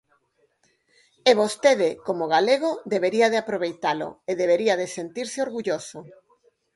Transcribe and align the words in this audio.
E 1.29 1.31
vostede, 1.41 1.89
como 2.07 2.25
galego, 2.35 2.71
debería 2.93 3.27
de 3.33 3.37
aproveitalo 3.43 4.09
e 4.29 4.31
debería 4.41 4.73
de 4.81 4.87
sentirse 4.97 5.37
orgulloso. 5.47 5.97